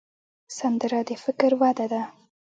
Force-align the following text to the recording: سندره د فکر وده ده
سندره 0.57 0.99
د 1.07 1.09
فکر 1.23 1.51
وده 1.61 1.85
ده 1.91 2.01